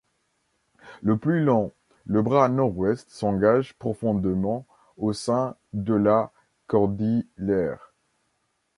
[1.03, 1.71] Le plus long,
[2.07, 4.65] le bras nord-ouest s'engage profondément
[4.97, 6.31] au sein de la
[6.65, 7.93] cordillère.